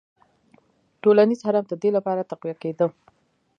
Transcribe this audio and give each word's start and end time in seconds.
ټولنیز 1.01 1.39
هرم 1.47 1.65
د 1.69 1.73
دې 1.81 1.89
لپاره 1.97 2.27
تقویه 2.31 2.55
کېده. 2.61 2.87